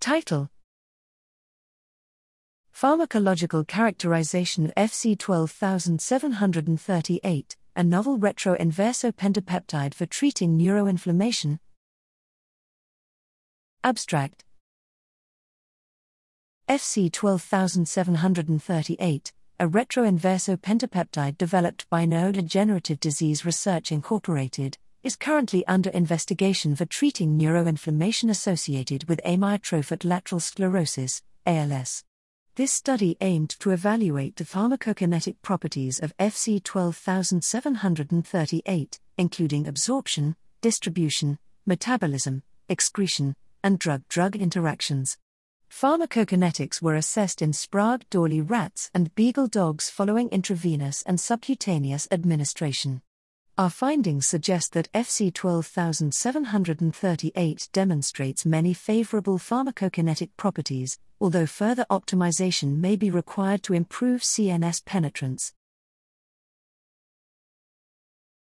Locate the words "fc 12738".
4.76-7.56, 16.68-19.32, 36.18-39.00, 54.92-57.68